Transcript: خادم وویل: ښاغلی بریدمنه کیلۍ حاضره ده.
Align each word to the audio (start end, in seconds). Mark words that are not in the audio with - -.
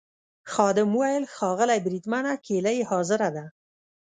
خادم 0.51 0.89
وویل: 0.95 1.23
ښاغلی 1.35 1.79
بریدمنه 1.85 2.33
کیلۍ 2.45 2.77
حاضره 2.89 3.27
ده. 3.35 3.45